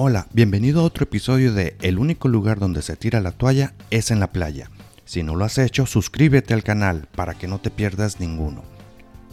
Hola, 0.00 0.28
bienvenido 0.32 0.80
a 0.80 0.84
otro 0.84 1.02
episodio 1.02 1.52
de 1.52 1.76
El 1.82 1.98
único 1.98 2.28
lugar 2.28 2.60
donde 2.60 2.82
se 2.82 2.94
tira 2.94 3.20
la 3.20 3.32
toalla 3.32 3.74
es 3.90 4.12
en 4.12 4.20
la 4.20 4.30
playa. 4.30 4.70
Si 5.04 5.24
no 5.24 5.34
lo 5.34 5.44
has 5.44 5.58
hecho, 5.58 5.86
suscríbete 5.86 6.54
al 6.54 6.62
canal 6.62 7.08
para 7.16 7.34
que 7.34 7.48
no 7.48 7.58
te 7.58 7.72
pierdas 7.72 8.20
ninguno. 8.20 8.62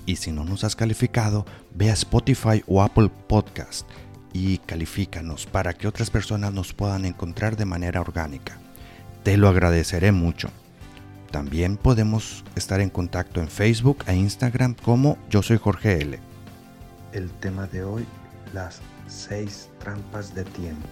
Y 0.07 0.15
si 0.15 0.31
no 0.31 0.43
nos 0.43 0.63
has 0.63 0.75
calificado, 0.75 1.45
ve 1.75 1.91
a 1.91 1.93
Spotify 1.93 2.63
o 2.65 2.81
Apple 2.81 3.11
Podcast 3.27 3.87
y 4.33 4.57
califícanos 4.57 5.45
para 5.45 5.75
que 5.75 5.87
otras 5.87 6.09
personas 6.09 6.51
nos 6.51 6.73
puedan 6.73 7.05
encontrar 7.05 7.57
de 7.57 7.65
manera 7.65 8.01
orgánica. 8.01 8.57
Te 9.21 9.37
lo 9.37 9.49
agradeceré 9.49 10.11
mucho. 10.11 10.49
También 11.29 11.77
podemos 11.77 12.43
estar 12.55 12.81
en 12.81 12.89
contacto 12.89 13.39
en 13.39 13.49
Facebook 13.49 14.03
e 14.07 14.15
Instagram 14.15 14.73
como 14.73 15.19
yo 15.29 15.43
soy 15.43 15.59
Jorge 15.59 16.01
L. 16.01 16.17
El 17.13 17.29
tema 17.33 17.67
de 17.67 17.83
hoy, 17.83 18.03
las 18.51 18.81
seis 19.07 19.69
trampas 19.79 20.33
de 20.33 20.43
tiempo. 20.43 20.87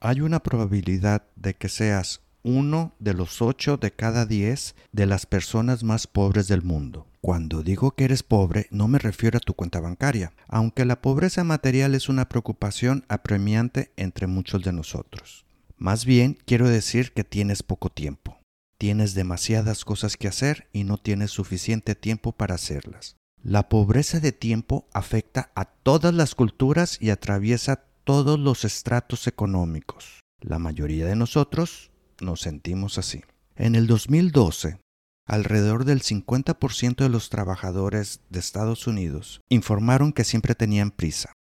Hay 0.00 0.20
una 0.20 0.40
probabilidad 0.40 1.24
de 1.34 1.54
que 1.54 1.68
seas 1.68 2.20
uno 2.44 2.94
de 2.98 3.14
los 3.14 3.42
ocho 3.42 3.76
de 3.76 3.90
cada 3.90 4.24
diez 4.24 4.76
de 4.92 5.06
las 5.06 5.26
personas 5.26 5.82
más 5.82 6.06
pobres 6.06 6.46
del 6.46 6.62
mundo. 6.62 7.06
Cuando 7.20 7.62
digo 7.62 7.90
que 7.90 8.04
eres 8.04 8.22
pobre, 8.22 8.68
no 8.70 8.86
me 8.86 8.98
refiero 8.98 9.38
a 9.38 9.40
tu 9.40 9.54
cuenta 9.54 9.80
bancaria, 9.80 10.32
aunque 10.46 10.84
la 10.84 11.02
pobreza 11.02 11.42
material 11.42 11.94
es 11.94 12.08
una 12.08 12.28
preocupación 12.28 13.04
apremiante 13.08 13.92
entre 13.96 14.28
muchos 14.28 14.62
de 14.62 14.72
nosotros. 14.72 15.44
Más 15.76 16.04
bien 16.04 16.38
quiero 16.46 16.68
decir 16.68 17.12
que 17.12 17.24
tienes 17.24 17.62
poco 17.62 17.90
tiempo. 17.90 18.38
Tienes 18.78 19.14
demasiadas 19.14 19.84
cosas 19.84 20.16
que 20.16 20.28
hacer 20.28 20.68
y 20.72 20.84
no 20.84 20.96
tienes 20.96 21.32
suficiente 21.32 21.96
tiempo 21.96 22.32
para 22.32 22.54
hacerlas. 22.54 23.17
La 23.42 23.68
pobreza 23.68 24.20
de 24.20 24.32
tiempo 24.32 24.86
afecta 24.92 25.52
a 25.54 25.64
todas 25.64 26.12
las 26.12 26.34
culturas 26.34 26.98
y 27.00 27.10
atraviesa 27.10 27.84
todos 28.04 28.38
los 28.38 28.64
estratos 28.64 29.26
económicos. 29.26 30.20
La 30.40 30.58
mayoría 30.58 31.06
de 31.06 31.16
nosotros 31.16 31.90
nos 32.20 32.40
sentimos 32.40 32.98
así. 32.98 33.22
En 33.54 33.74
el 33.74 33.86
2012, 33.86 34.80
alrededor 35.26 35.84
del 35.84 36.02
50% 36.02 36.96
de 36.96 37.08
los 37.08 37.28
trabajadores 37.28 38.20
de 38.30 38.40
Estados 38.40 38.86
Unidos 38.86 39.40
informaron 39.48 40.12
que 40.12 40.24
siempre 40.24 40.54
tenían 40.54 40.90
prisa 40.90 41.32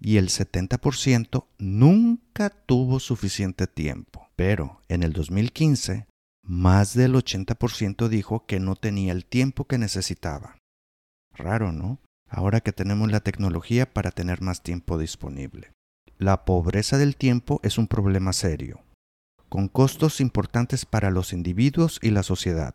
y 0.00 0.16
el 0.16 0.28
70% 0.28 1.46
nunca 1.58 2.50
tuvo 2.50 2.98
suficiente 2.98 3.66
tiempo. 3.66 4.28
Pero 4.36 4.80
en 4.88 5.02
el 5.02 5.12
2015, 5.12 6.06
más 6.42 6.94
del 6.94 7.14
80% 7.14 8.08
dijo 8.08 8.46
que 8.46 8.58
no 8.58 8.74
tenía 8.74 9.12
el 9.12 9.24
tiempo 9.24 9.66
que 9.66 9.78
necesitaba. 9.78 10.56
Raro, 11.34 11.72
¿no? 11.72 11.98
Ahora 12.28 12.60
que 12.60 12.72
tenemos 12.72 13.10
la 13.10 13.20
tecnología 13.20 13.92
para 13.92 14.10
tener 14.10 14.40
más 14.40 14.62
tiempo 14.62 14.98
disponible. 14.98 15.72
La 16.18 16.44
pobreza 16.44 16.98
del 16.98 17.16
tiempo 17.16 17.60
es 17.62 17.78
un 17.78 17.88
problema 17.88 18.32
serio, 18.32 18.80
con 19.48 19.68
costos 19.68 20.20
importantes 20.20 20.86
para 20.86 21.10
los 21.10 21.32
individuos 21.32 21.98
y 22.02 22.10
la 22.10 22.22
sociedad. 22.22 22.74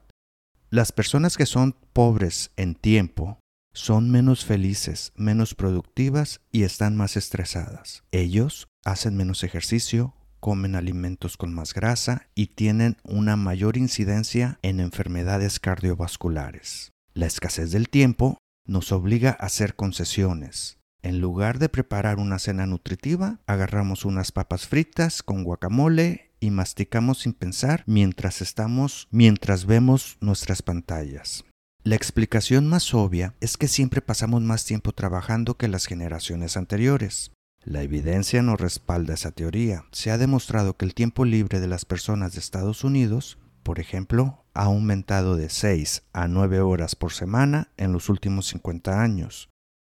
Las 0.69 0.91
personas 0.91 1.37
que 1.37 1.45
son 1.45 1.75
pobres 1.93 2.51
en 2.57 2.75
tiempo 2.75 3.39
son 3.73 4.09
menos 4.11 4.43
felices, 4.43 5.13
menos 5.15 5.55
productivas 5.55 6.41
y 6.51 6.63
están 6.63 6.97
más 6.97 7.15
estresadas. 7.15 8.03
Ellos 8.11 8.67
hacen 8.83 9.15
menos 9.15 9.43
ejercicio, 9.43 10.13
comen 10.39 10.75
alimentos 10.75 11.37
con 11.37 11.53
más 11.53 11.73
grasa 11.73 12.27
y 12.35 12.47
tienen 12.47 12.97
una 13.03 13.37
mayor 13.37 13.77
incidencia 13.77 14.59
en 14.61 14.79
enfermedades 14.79 15.59
cardiovasculares. 15.59 16.91
La 17.13 17.27
escasez 17.27 17.71
del 17.71 17.89
tiempo 17.89 18.37
nos 18.67 18.91
obliga 18.91 19.31
a 19.31 19.45
hacer 19.45 19.75
concesiones. 19.75 20.77
En 21.01 21.19
lugar 21.21 21.57
de 21.57 21.69
preparar 21.69 22.19
una 22.19 22.37
cena 22.37 22.65
nutritiva, 22.65 23.39
agarramos 23.47 24.05
unas 24.05 24.31
papas 24.31 24.67
fritas 24.67 25.23
con 25.23 25.43
guacamole 25.43 26.31
y 26.39 26.51
masticamos 26.51 27.19
sin 27.19 27.33
pensar 27.33 27.83
mientras 27.87 28.41
estamos 28.41 29.07
mientras 29.11 29.65
vemos 29.65 30.17
nuestras 30.19 30.61
pantallas. 30.61 31.45
La 31.83 31.95
explicación 31.95 32.67
más 32.67 32.93
obvia 32.93 33.35
es 33.39 33.55
que 33.55 33.69
siempre 33.69 34.01
pasamos 34.01 34.41
más 34.41 34.65
tiempo 34.65 34.91
trabajando 34.91 35.55
que 35.55 35.69
las 35.69 35.85
generaciones 35.85 36.57
anteriores. 36.57 37.31
La 37.63 37.81
evidencia 37.81 38.41
no 38.41 38.57
respalda 38.57 39.13
esa 39.13 39.31
teoría. 39.31 39.85
Se 39.91 40.11
ha 40.11 40.17
demostrado 40.17 40.75
que 40.75 40.85
el 40.85 40.93
tiempo 40.93 41.25
libre 41.25 41.59
de 41.59 41.67
las 41.67 41.85
personas 41.85 42.33
de 42.33 42.39
Estados 42.39 42.83
Unidos, 42.83 43.37
por 43.63 43.79
ejemplo, 43.79 44.45
ha 44.57 44.63
aumentado 44.63 45.35
de 45.35 45.49
6 45.49 46.01
a 46.13 46.27
9 46.27 46.61
horas 46.61 46.95
por 46.95 47.13
semana 47.13 47.69
en 47.77 47.93
los 47.93 48.09
últimos 48.09 48.47
50 48.47 49.03
años, 49.03 49.49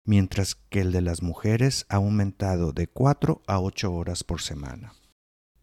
mientras 0.04 0.54
que 0.54 0.82
el 0.82 0.92
de 0.92 1.00
las 1.00 1.22
mujeres 1.22 1.86
ha 1.88 1.96
aumentado 1.96 2.74
de 2.74 2.86
4 2.86 3.40
a 3.46 3.58
8 3.58 3.90
horas 3.90 4.22
por 4.22 4.42
semana. 4.42 4.92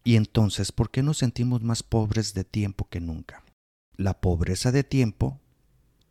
Y 0.02 0.16
entonces, 0.16 0.72
¿por 0.72 0.90
qué 0.90 1.04
nos 1.04 1.18
sentimos 1.18 1.62
más 1.62 1.84
pobres 1.84 2.34
de 2.34 2.42
tiempo 2.42 2.88
que 2.90 2.98
nunca? 2.98 3.44
La 3.96 4.20
pobreza 4.20 4.72
de 4.72 4.82
tiempo 4.82 5.38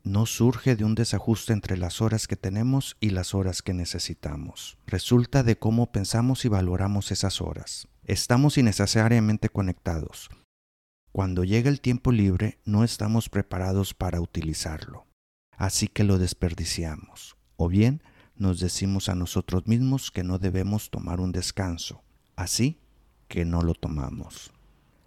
no 0.03 0.25
surge 0.25 0.77
de 0.77 0.85
un 0.85 0.95
desajuste 0.95 1.51
entre 1.51 1.75
las 1.75 2.01
horas 2.01 2.25
que 2.25 2.37
tenemos 2.37 2.95
y 3.01 3.09
las 3.09 3.35
horas 3.35 3.61
que 3.61 3.73
necesitamos. 3.73 4.77
Resulta 4.87 5.43
de 5.43 5.59
cómo 5.59 5.91
pensamos 5.91 6.45
y 6.45 6.47
valoramos 6.47 7.11
esas 7.11 7.41
horas. 7.41 7.89
Estamos 8.05 8.57
innecesariamente 8.57 9.49
conectados. 9.49 10.29
Cuando 11.17 11.43
llega 11.43 11.71
el 11.71 11.81
tiempo 11.81 12.11
libre 12.11 12.59
no 12.63 12.83
estamos 12.83 13.27
preparados 13.27 13.95
para 13.95 14.21
utilizarlo. 14.21 15.07
Así 15.57 15.87
que 15.87 16.03
lo 16.03 16.19
desperdiciamos. 16.19 17.37
O 17.55 17.69
bien 17.69 18.03
nos 18.35 18.59
decimos 18.59 19.09
a 19.09 19.15
nosotros 19.15 19.65
mismos 19.65 20.11
que 20.11 20.23
no 20.23 20.37
debemos 20.37 20.91
tomar 20.91 21.19
un 21.19 21.31
descanso. 21.31 22.03
Así 22.35 22.77
que 23.27 23.45
no 23.45 23.63
lo 23.63 23.73
tomamos. 23.73 24.53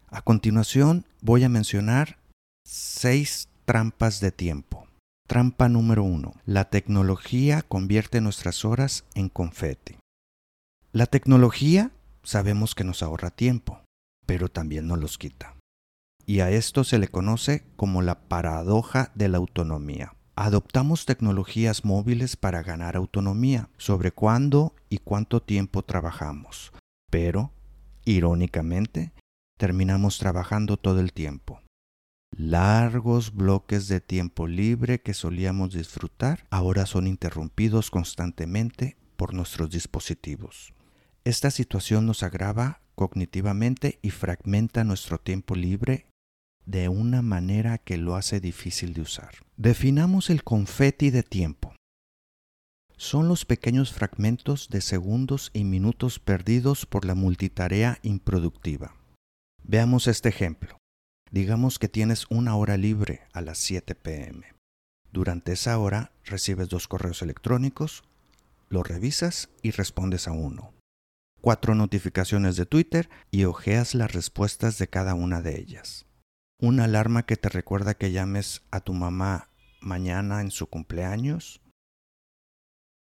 A 0.09 0.21
continuación 0.23 1.07
voy 1.21 1.45
a 1.45 1.49
mencionar 1.49 2.19
seis 2.67 3.49
trampas 3.65 4.19
de 4.19 4.33
tiempo. 4.33 4.89
Trampa 5.29 5.69
número 5.69 6.03
uno. 6.03 6.35
La 6.45 6.71
tecnología 6.71 7.63
convierte 7.63 8.21
nuestras 8.21 8.65
horas 8.65 9.05
en 9.15 9.29
confeti. 9.29 9.95
La 10.91 11.07
tecnología 11.07 11.93
sabemos 12.25 12.75
que 12.75 12.83
nos 12.83 13.05
ahorra 13.05 13.31
tiempo, 13.31 13.81
pero 14.27 14.49
también 14.49 14.89
nos 14.89 14.99
los 14.99 15.17
quita. 15.17 15.55
Y 16.31 16.43
a 16.43 16.51
esto 16.51 16.85
se 16.85 17.01
le 17.01 17.09
conoce 17.09 17.65
como 17.75 18.03
la 18.03 18.29
paradoja 18.29 19.11
de 19.17 19.29
la 19.29 19.39
autonomía. 19.39 20.15
Adoptamos 20.37 21.05
tecnologías 21.05 21.85
móviles 21.85 22.37
para 22.37 22.63
ganar 22.63 22.95
autonomía 22.95 23.69
sobre 23.79 24.13
cuándo 24.13 24.77
y 24.89 24.99
cuánto 24.99 25.43
tiempo 25.43 25.83
trabajamos, 25.83 26.73
pero, 27.11 27.51
irónicamente, 28.05 29.13
terminamos 29.59 30.19
trabajando 30.19 30.77
todo 30.77 31.01
el 31.01 31.13
tiempo. 31.13 31.63
Largos 32.31 33.35
bloques 33.35 33.89
de 33.89 34.01
tiempo 34.01 34.47
libre 34.47 35.03
que 35.03 35.15
solíamos 35.15 35.73
disfrutar 35.73 36.47
ahora 36.49 36.87
son 36.87 37.09
interrumpidos 37.09 37.91
constantemente 37.91 38.97
por 39.17 39.35
nuestros 39.35 39.69
dispositivos. 39.71 40.75
Esta 41.25 41.51
situación 41.51 42.07
nos 42.07 42.23
agrava 42.23 42.83
cognitivamente 42.95 43.99
y 44.01 44.11
fragmenta 44.11 44.85
nuestro 44.85 45.19
tiempo 45.19 45.57
libre 45.57 46.07
de 46.67 46.89
una 46.89 47.23
manera 47.23 47.79
que 47.79 47.97
lo 47.97 48.17
hace 48.17 48.41
difícil 48.41 48.95
de 48.95 49.03
usar. 49.03 49.35
Definamos 49.57 50.31
el 50.31 50.45
confeti 50.45 51.11
de 51.11 51.23
tiempo. 51.23 51.75
Son 52.97 53.29
los 53.29 53.45
pequeños 53.45 53.93
fragmentos 53.93 54.69
de 54.69 54.81
segundos 54.83 55.51
y 55.55 55.65
minutos 55.65 56.19
perdidos 56.19 56.85
por 56.85 57.05
la 57.05 57.15
multitarea 57.15 57.99
improductiva. 58.03 58.95
Veamos 59.63 60.07
este 60.07 60.29
ejemplo. 60.29 60.77
Digamos 61.31 61.79
que 61.79 61.89
tienes 61.89 62.27
una 62.29 62.57
hora 62.57 62.77
libre 62.77 63.23
a 63.33 63.41
las 63.41 63.59
7 63.59 63.95
pm. 63.95 64.55
Durante 65.13 65.53
esa 65.53 65.79
hora 65.79 66.13
recibes 66.25 66.69
dos 66.69 66.89
correos 66.89 67.23
electrónicos, 67.23 68.05
los 68.69 68.87
revisas 68.87 69.49
y 69.63 69.71
respondes 69.71 70.29
a 70.29 70.33
uno. 70.33 70.73
Cuatro 71.41 71.75
notificaciones 71.75 72.57
de 72.57 72.67
Twitter 72.67 73.09
y 73.31 73.45
ojeas 73.45 73.95
las 73.95 74.13
respuestas 74.13 74.79
de 74.79 74.89
cada 74.89 75.15
una 75.15 75.41
de 75.41 75.59
ellas. 75.59 76.07
Una 76.63 76.85
alarma 76.85 77.25
que 77.25 77.39
te 77.39 77.49
recuerda 77.49 77.95
que 77.95 78.13
llames 78.13 78.61
a 78.71 78.81
tu 78.81 78.93
mamá 78.93 79.49
mañana 79.81 80.43
en 80.43 80.51
su 80.51 80.67
cumpleaños. 80.67 81.63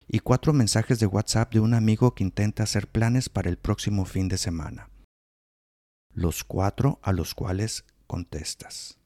Y 0.06 0.18
cuatro 0.18 0.52
mensajes 0.52 1.00
de 1.00 1.06
WhatsApp 1.06 1.54
de 1.54 1.60
un 1.60 1.72
amigo 1.72 2.14
que 2.14 2.22
intenta 2.22 2.64
hacer 2.64 2.86
planes 2.86 3.30
para 3.30 3.48
el 3.48 3.56
próximo 3.56 4.04
fin 4.04 4.28
de 4.28 4.36
semana. 4.36 4.90
Los 6.12 6.44
cuatro 6.44 7.00
a 7.02 7.12
los 7.12 7.34
cuales 7.34 7.86
contestas. 8.06 8.98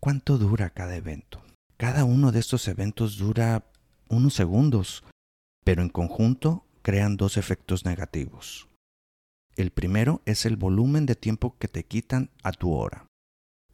¿Cuánto 0.00 0.36
dura 0.36 0.68
cada 0.68 0.96
evento? 0.96 1.42
Cada 1.78 2.04
uno 2.04 2.30
de 2.30 2.40
estos 2.40 2.68
eventos 2.68 3.16
dura 3.16 3.64
unos 4.08 4.34
segundos, 4.34 5.02
pero 5.64 5.80
en 5.80 5.88
conjunto 5.88 6.66
crean 6.82 7.16
dos 7.16 7.38
efectos 7.38 7.86
negativos. 7.86 8.68
El 9.56 9.70
primero 9.70 10.20
es 10.26 10.44
el 10.44 10.56
volumen 10.56 11.06
de 11.06 11.14
tiempo 11.14 11.56
que 11.58 11.68
te 11.68 11.84
quitan 11.86 12.28
a 12.42 12.52
tu 12.52 12.74
hora. 12.74 13.06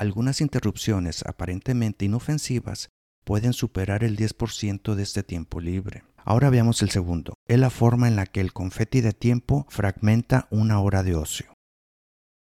Algunas 0.00 0.40
interrupciones 0.40 1.22
aparentemente 1.26 2.06
inofensivas 2.06 2.88
pueden 3.22 3.52
superar 3.52 4.02
el 4.02 4.16
10% 4.16 4.94
de 4.94 5.02
este 5.02 5.22
tiempo 5.22 5.60
libre. 5.60 6.04
Ahora 6.16 6.48
veamos 6.48 6.80
el 6.80 6.88
segundo. 6.88 7.34
Es 7.46 7.58
la 7.58 7.68
forma 7.68 8.08
en 8.08 8.16
la 8.16 8.24
que 8.24 8.40
el 8.40 8.54
confeti 8.54 9.02
de 9.02 9.12
tiempo 9.12 9.66
fragmenta 9.68 10.48
una 10.50 10.80
hora 10.80 11.02
de 11.02 11.16
ocio. 11.16 11.52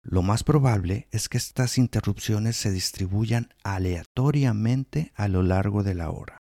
Lo 0.03 0.21
más 0.21 0.43
probable 0.43 1.07
es 1.09 1.29
que 1.29 1.39
estas 1.39 1.79
interrupciones 1.79 2.57
se 2.57 2.69
distribuyan 2.69 3.49
aleatoriamente 3.63 5.11
a 5.15 5.27
lo 5.27 5.41
largo 5.41 5.81
de 5.81 5.95
la 5.95 6.11
hora, 6.11 6.37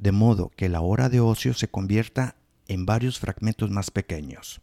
de 0.00 0.12
modo 0.12 0.48
que 0.48 0.70
la 0.70 0.80
hora 0.80 1.10
de 1.10 1.20
ocio 1.20 1.52
se 1.52 1.68
convierta 1.68 2.36
en 2.68 2.86
varios 2.86 3.18
fragmentos 3.18 3.70
más 3.70 3.90
pequeños, 3.90 4.62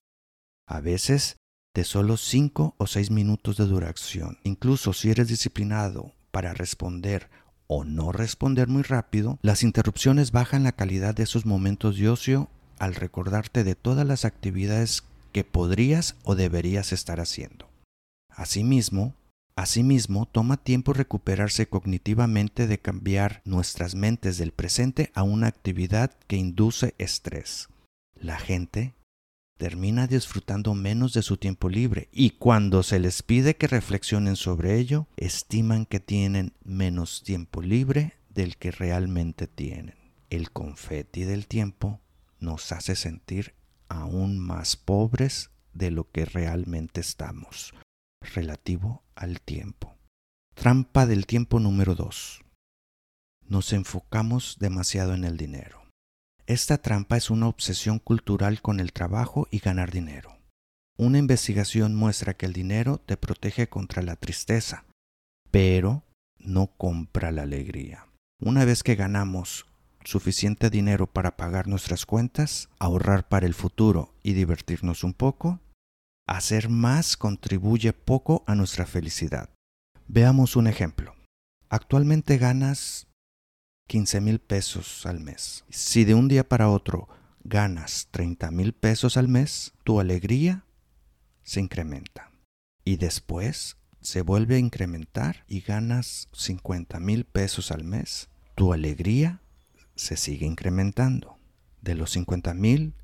a 0.67 0.79
veces 0.79 1.38
de 1.73 1.83
solo 1.83 2.17
5 2.17 2.75
o 2.77 2.87
6 2.87 3.11
minutos 3.11 3.57
de 3.57 3.65
duración. 3.65 4.37
Incluso 4.43 4.93
si 4.93 5.09
eres 5.09 5.27
disciplinado 5.27 6.13
para 6.31 6.53
responder 6.53 7.29
o 7.67 7.83
no 7.83 8.11
responder 8.11 8.67
muy 8.67 8.83
rápido, 8.83 9.39
las 9.41 9.63
interrupciones 9.63 10.31
bajan 10.31 10.63
la 10.63 10.73
calidad 10.73 11.15
de 11.15 11.23
esos 11.23 11.45
momentos 11.45 11.97
de 11.97 12.09
ocio 12.09 12.49
al 12.79 12.95
recordarte 12.95 13.63
de 13.63 13.75
todas 13.75 14.05
las 14.05 14.25
actividades 14.25 15.03
que 15.31 15.43
podrías 15.43 16.15
o 16.23 16.35
deberías 16.35 16.93
estar 16.93 17.19
haciendo. 17.19 17.67
Asimismo, 18.29 19.15
asimismo 19.55 20.27
toma 20.27 20.57
tiempo 20.57 20.93
recuperarse 20.93 21.67
cognitivamente 21.67 22.67
de 22.67 22.79
cambiar 22.79 23.41
nuestras 23.45 23.95
mentes 23.95 24.37
del 24.37 24.51
presente 24.51 25.11
a 25.15 25.23
una 25.23 25.47
actividad 25.47 26.11
que 26.27 26.37
induce 26.37 26.93
estrés. 26.97 27.69
La 28.15 28.37
gente 28.37 28.93
termina 29.63 30.07
disfrutando 30.07 30.74
menos 30.74 31.13
de 31.13 31.21
su 31.21 31.38
tiempo 31.38 31.69
libre 31.69 32.10
y 32.12 32.31
cuando 32.31 32.83
se 32.83 33.00
les 33.00 33.24
pide 33.24 33.56
que 33.56 33.68
reflexionen 33.68 34.36
sobre 34.36 34.77
ello, 34.77 35.07
estiman 35.15 35.86
que 35.86 36.01
tienen 36.01 36.51
menos 36.65 37.24
tiempo 37.24 37.62
libre 37.62 38.15
del 38.27 38.57
que 38.57 38.71
realmente 38.71 39.48
tienen. 39.48 39.95
El 40.30 40.51
confeti 40.51 41.24
del 41.24 41.48
tiempo 41.48 42.01
nos 42.42 42.74
hace 42.74 42.98
sentir 42.98 43.56
aún 43.88 44.38
más 44.38 44.75
pobres 44.75 45.51
de 45.71 45.92
lo 45.92 46.12
que 46.12 46.25
realmente 46.25 47.00
estamos 47.00 47.74
relativo 48.19 49.06
al 49.15 49.39
tiempo. 49.39 49.95
Trampa 50.56 51.06
del 51.06 51.25
tiempo 51.25 51.62
número 51.62 51.95
2. 51.95 52.42
Nos 53.48 53.71
enfocamos 53.71 54.57
demasiado 54.60 55.13
en 55.13 55.24
el 55.24 55.38
dinero. 55.38 55.82
Esta 56.45 56.77
trampa 56.77 57.17
es 57.17 57.29
una 57.29 57.47
obsesión 57.47 57.99
cultural 57.99 58.61
con 58.61 58.79
el 58.79 58.91
trabajo 58.93 59.47
y 59.51 59.59
ganar 59.59 59.91
dinero. 59.91 60.37
Una 60.97 61.17
investigación 61.17 61.95
muestra 61.95 62.35
que 62.35 62.45
el 62.45 62.53
dinero 62.53 62.99
te 62.99 63.17
protege 63.17 63.67
contra 63.67 64.01
la 64.01 64.15
tristeza, 64.15 64.85
pero 65.51 66.03
no 66.37 66.67
compra 66.67 67.31
la 67.31 67.43
alegría. 67.43 68.07
Una 68.39 68.65
vez 68.65 68.83
que 68.83 68.95
ganamos 68.95 69.65
suficiente 70.03 70.69
dinero 70.69 71.07
para 71.07 71.37
pagar 71.37 71.67
nuestras 71.67 72.05
cuentas, 72.05 72.69
ahorrar 72.77 73.27
para 73.27 73.45
el 73.45 73.53
futuro 73.53 74.13
y 74.21 74.33
divertirnos 74.33 75.03
un 75.03 75.13
poco, 75.13 75.61
Hacer 76.27 76.69
más 76.69 77.17
contribuye 77.17 77.91
poco 77.91 78.45
a 78.47 78.55
nuestra 78.55 78.85
felicidad. 78.85 79.49
Veamos 80.07 80.55
un 80.55 80.67
ejemplo. 80.67 81.15
Actualmente 81.69 82.37
ganas 82.37 83.07
15 83.88 84.21
mil 84.21 84.39
pesos 84.39 85.06
al 85.06 85.19
mes. 85.19 85.65
Si 85.69 86.06
de 86.06 86.15
un 86.15 86.27
día 86.27 86.47
para 86.47 86.69
otro 86.69 87.07
ganas 87.44 88.07
30 88.12 88.51
mil 88.51 88.74
pesos 88.74 89.18
al 89.18 89.27
mes, 89.27 89.74
tu 89.83 90.00
alegría 90.00 90.65
se 91.44 91.59
incrementa. 91.59 92.31
Y 92.85 92.97
después 92.97 93.77
se 94.01 94.21
vuelve 94.21 94.56
a 94.56 94.59
incrementar 94.59 95.45
y 95.47 95.62
ganas 95.62 96.27
50 96.33 97.00
mil 97.00 97.25
pesos 97.25 97.71
al 97.71 97.83
mes. 97.83 98.30
Tu 98.56 98.74
alegría 98.74 99.41
se 99.95 100.18
sigue 100.18 100.45
incrementando. 100.45 101.38
De 101.81 101.95
los 101.95 102.12
50 102.12 102.53
mil 102.53 102.95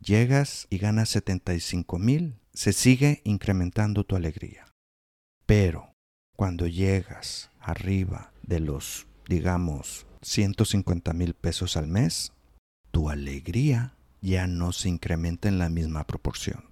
llegas 0.00 0.66
y 0.70 0.78
ganas 0.78 1.08
75 1.10 1.98
mil, 1.98 2.40
se 2.52 2.72
sigue 2.72 3.20
incrementando 3.24 4.04
tu 4.04 4.16
alegría. 4.16 4.66
Pero 5.46 5.94
cuando 6.36 6.66
llegas 6.66 7.50
arriba 7.60 8.32
de 8.42 8.60
los, 8.60 9.06
digamos, 9.28 10.06
150 10.22 11.12
mil 11.12 11.34
pesos 11.34 11.76
al 11.76 11.86
mes, 11.86 12.32
tu 12.90 13.10
alegría 13.10 13.94
ya 14.20 14.46
no 14.46 14.72
se 14.72 14.88
incrementa 14.88 15.48
en 15.48 15.58
la 15.58 15.68
misma 15.68 16.06
proporción. 16.06 16.70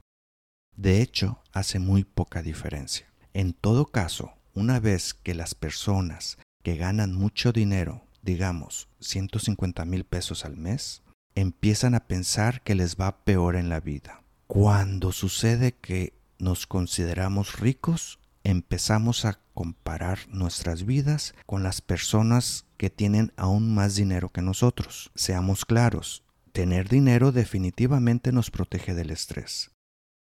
De 0.77 1.03
hecho, 1.03 1.43
hace 1.53 1.79
muy 1.79 2.05
poca 2.05 2.43
diferencia. 2.43 3.07
En 3.33 3.53
todo 3.53 3.87
caso, 3.87 4.33
una 4.55 4.81
vez 4.81 5.15
que 5.15 5.35
las 5.35 5.55
personas 5.55 6.39
que 6.63 6.77
ganan 6.77 7.15
mucho 7.15 7.53
dinero, 7.53 8.05
digamos 8.23 8.89
150 9.01 9.85
mil 9.85 10.05
pesos 10.05 10.45
al 10.45 10.57
mes, 10.57 11.03
empiezan 11.35 11.95
a 11.95 12.07
pensar 12.07 12.63
que 12.63 12.75
les 12.75 12.97
va 12.97 13.25
peor 13.25 13.57
en 13.57 13.69
la 13.69 13.81
vida. 13.81 14.23
Cuando 14.47 15.13
sucede 15.13 15.73
que 15.73 16.15
nos 16.39 16.67
consideramos 16.67 17.59
ricos, 17.59 18.19
empezamos 18.51 19.27
a 19.27 19.41
comparar 19.53 20.21
nuestras 20.29 20.87
vidas 20.87 21.35
con 21.45 21.63
las 21.63 21.83
personas 21.83 22.65
que 22.79 22.89
tienen 22.89 23.33
aún 23.37 23.75
más 23.75 23.95
dinero 23.95 24.31
que 24.31 24.41
nosotros. 24.41 25.11
Seamos 25.15 25.67
claros, 25.67 26.25
tener 26.53 26.89
dinero 26.89 27.31
definitivamente 27.31 28.33
nos 28.33 28.51
protege 28.51 28.95
del 28.95 29.11
estrés. 29.11 29.71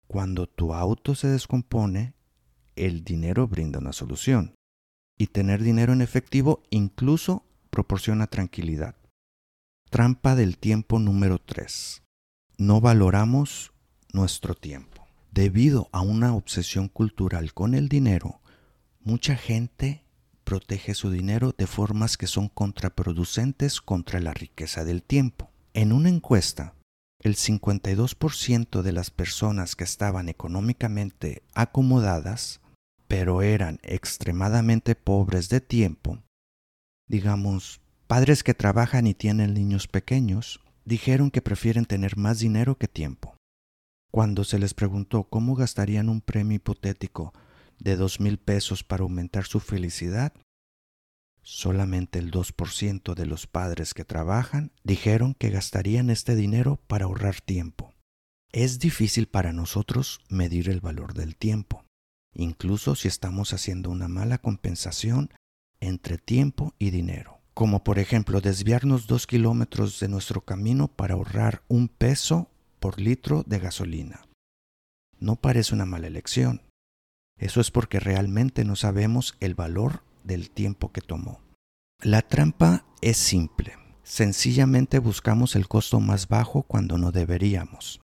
Cuando 0.08 0.48
tu 0.48 0.74
auto 0.74 1.14
se 1.14 1.28
descompone, 1.28 2.14
el 2.76 3.04
dinero 3.04 3.48
brinda 3.48 3.80
una 3.80 3.92
solución. 3.92 4.56
Y 5.18 5.28
tener 5.28 5.62
dinero 5.62 5.92
en 5.94 6.02
efectivo 6.02 6.64
incluso 6.70 7.46
proporciona 7.70 8.28
tranquilidad. 8.28 8.96
Trampa 9.90 10.36
del 10.36 10.58
tiempo 10.58 11.00
número 11.00 11.40
3. 11.40 12.04
No 12.58 12.80
valoramos 12.80 13.74
nuestro 14.14 14.56
tiempo. 14.56 14.95
Debido 15.36 15.90
a 15.92 16.00
una 16.00 16.34
obsesión 16.34 16.88
cultural 16.88 17.54
con 17.54 17.76
el 17.76 17.90
dinero, 17.90 18.40
mucha 19.02 19.36
gente 19.36 20.06
protege 20.46 20.94
su 20.94 21.12
dinero 21.12 21.54
de 21.58 21.68
formas 21.68 22.16
que 22.16 22.26
son 22.26 22.48
contraproducentes 22.48 23.82
contra 23.82 24.22
la 24.22 24.34
riqueza 24.34 24.86
del 24.86 25.04
tiempo. 25.04 25.52
En 25.74 25.92
una 25.92 26.08
encuesta, 26.08 26.74
el 27.20 27.36
52% 27.36 28.82
de 28.82 28.92
las 28.94 29.12
personas 29.12 29.76
que 29.76 29.84
estaban 29.84 30.30
económicamente 30.30 31.44
acomodadas, 31.54 32.62
pero 33.10 33.42
eran 33.42 33.82
extremadamente 33.84 34.96
pobres 34.96 35.50
de 35.50 35.60
tiempo, 35.60 36.24
digamos 37.10 37.82
Padres 38.08 38.42
que 38.42 38.54
trabajan 38.54 39.06
y 39.06 39.14
tienen 39.14 39.54
niños 39.54 39.90
pequeños 39.90 40.62
dijeron 40.86 41.30
que 41.30 41.42
prefieren 41.42 41.84
tener 41.84 42.16
más 42.16 42.40
dinero 42.40 42.78
que 42.78 42.88
tiempo. 42.88 43.35
Cuando 44.16 44.46
se 44.46 44.60
les 44.60 44.74
preguntó 44.74 45.26
cómo 45.26 45.56
gastarían 45.56 46.08
un 46.08 46.22
premio 46.22 46.56
hipotético 46.56 47.34
de 47.80 47.98
dos 47.98 48.22
mil 48.22 48.38
pesos 48.38 48.82
para 48.82 49.04
aumentar 49.04 49.44
su 49.44 49.60
felicidad, 49.60 50.32
solamente 51.42 52.20
el 52.20 52.32
2% 52.32 53.14
de 53.14 53.26
los 53.26 53.46
padres 53.46 53.94
que 53.94 54.06
trabajan 54.06 54.72
dijeron 54.86 55.34
que 55.34 55.50
gastarían 55.50 56.10
este 56.10 56.38
dinero 56.38 56.80
para 56.88 57.04
ahorrar 57.04 57.42
tiempo. 57.42 57.94
Es 58.54 58.80
difícil 58.80 59.28
para 59.28 59.52
nosotros 59.52 60.22
medir 60.30 60.70
el 60.70 60.80
valor 60.80 61.14
del 61.14 61.36
tiempo, 61.36 61.84
incluso 62.34 62.96
si 62.96 63.10
estamos 63.10 63.52
haciendo 63.52 63.90
una 63.90 64.08
mala 64.08 64.38
compensación 64.38 65.30
entre 65.82 66.18
tiempo 66.18 66.74
y 66.80 66.92
dinero 66.92 67.42
como 67.54 67.86
por 67.86 68.00
ejemplo 68.00 68.42
desviarnos 68.42 69.08
dos 69.08 69.28
kilómetros 69.28 70.00
de 70.02 70.10
nuestro 70.10 70.42
camino 70.42 70.90
para 70.90 71.14
ahorrar 71.14 71.64
un 71.70 71.88
peso 71.88 72.50
por 72.80 73.00
litro 73.00 73.44
de 73.46 73.60
gasolina. 73.60 74.28
No 75.20 75.36
parece 75.36 75.74
una 75.74 75.86
mala 75.86 76.08
elección. 76.08 76.62
Eso 77.38 77.62
es 77.62 77.72
porque 77.72 78.00
realmente 78.00 78.64
no 78.64 78.76
sabemos 78.76 79.36
el 79.40 79.56
valor 79.56 80.04
del 80.24 80.50
tiempo 80.50 80.92
que 80.92 81.02
tomó. 81.02 81.42
La 82.02 82.22
trampa 82.22 82.86
es 83.02 83.18
simple. 83.18 83.78
Sencillamente 84.04 85.00
buscamos 85.00 85.56
el 85.56 85.68
costo 85.68 86.00
más 86.00 86.28
bajo 86.28 86.64
cuando 86.64 86.98
no 86.98 87.12
deberíamos. 87.12 88.02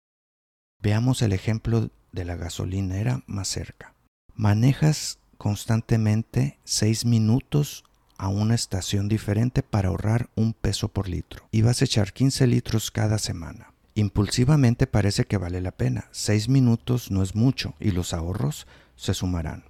Veamos 0.81 1.21
el 1.21 1.33
ejemplo 1.33 1.91
de 2.11 2.25
la 2.25 2.35
gasolinera 2.35 3.23
más 3.27 3.47
cerca. 3.47 3.93
Manejas 4.33 5.19
constantemente 5.37 6.59
seis 6.63 7.05
minutos 7.05 7.83
a 8.17 8.27
una 8.27 8.55
estación 8.55 9.09
diferente 9.09 9.63
para 9.63 9.89
ahorrar 9.89 10.29
un 10.35 10.53
peso 10.53 10.89
por 10.89 11.09
litro 11.09 11.47
y 11.51 11.61
vas 11.63 11.81
a 11.81 11.85
echar 11.85 12.13
15 12.13 12.47
litros 12.47 12.91
cada 12.91 13.17
semana. 13.17 13.70
Impulsivamente 13.93 14.87
parece 14.87 15.25
que 15.25 15.37
vale 15.37 15.59
la 15.61 15.71
pena. 15.71 16.07
6 16.11 16.47
minutos 16.49 17.11
no 17.11 17.23
es 17.23 17.35
mucho 17.35 17.75
y 17.79 17.91
los 17.91 18.13
ahorros 18.13 18.67
se 18.95 19.13
sumarán. 19.13 19.65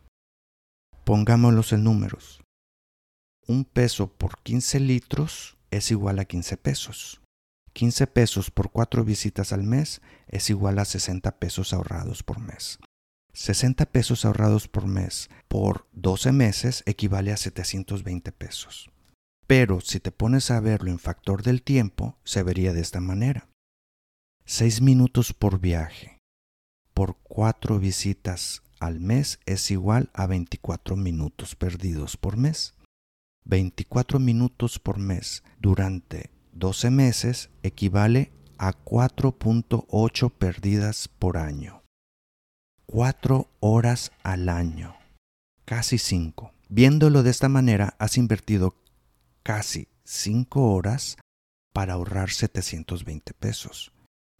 Pongámoslos 1.04 1.74
en 1.74 1.84
números. 1.84 2.42
Un 3.48 3.66
peso 3.66 4.14
por 4.14 4.40
15 4.44 4.80
litros 4.80 5.58
es 5.72 5.90
igual 5.90 6.20
a 6.20 6.26
15 6.26 6.58
pesos. 6.58 7.22
15 7.74 8.06
pesos 8.08 8.52
por 8.52 8.72
4 8.72 9.04
visitas 9.04 9.54
al 9.54 9.64
mes 9.64 10.02
es 10.28 10.50
igual 10.50 10.78
a 10.78 10.86
60 10.86 11.40
pesos 11.40 11.74
ahorrados 11.74 12.22
por 12.22 12.40
mes. 12.40 12.80
60 13.34 13.86
pesos 13.88 14.26
ahorrados 14.26 14.68
por 14.68 14.88
mes 14.88 15.30
por 15.48 15.88
12 15.94 16.32
meses 16.34 16.84
equivale 16.86 17.32
a 17.32 17.38
720 17.38 18.32
pesos. 18.34 18.92
Pero 19.48 19.82
si 19.82 20.00
te 20.00 20.12
pones 20.12 20.52
a 20.52 20.60
verlo 20.60 20.92
en 20.92 21.00
factor 21.00 21.42
del 21.42 21.64
tiempo, 21.64 22.18
se 22.24 22.44
vería 22.44 22.74
de 22.74 22.82
esta 22.82 23.00
manera. 23.00 23.51
6 24.54 24.82
minutos 24.82 25.32
por 25.32 25.62
viaje 25.62 26.20
por 26.94 27.16
4 27.24 27.80
visitas 27.80 28.64
al 28.82 29.00
mes 29.00 29.40
es 29.46 29.72
igual 29.72 30.10
a 30.14 30.28
24 30.28 30.98
minutos 30.98 31.56
perdidos 31.56 32.18
por 32.18 32.36
mes. 32.36 32.76
24 33.46 34.20
minutos 34.20 34.78
por 34.78 34.98
mes 34.98 35.42
durante 35.58 36.32
12 36.52 36.90
meses 36.90 37.50
equivale 37.64 38.34
a 38.58 38.74
4.8 38.74 40.30
perdidas 40.34 41.08
por 41.08 41.38
año. 41.38 41.82
4 42.88 43.48
horas 43.62 44.12
al 44.22 44.50
año. 44.50 44.98
Casi 45.64 45.98
5. 45.98 46.52
Viéndolo 46.68 47.24
de 47.24 47.30
esta 47.30 47.48
manera, 47.48 47.96
has 48.00 48.18
invertido 48.18 48.76
casi 49.44 49.88
5 50.04 50.74
horas 50.74 51.18
para 51.72 51.94
ahorrar 51.94 52.32
720 52.32 53.34
pesos. 53.34 53.94